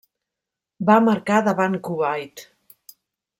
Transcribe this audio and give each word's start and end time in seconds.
Va 0.89 0.95
marcar 1.07 1.37
davant 1.49 1.77
Kuwait. 1.89 2.45